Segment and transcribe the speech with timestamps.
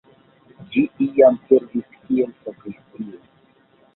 [0.75, 3.21] Ĝi iam servis kiel sakristio.